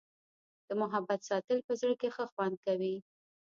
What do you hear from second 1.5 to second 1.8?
په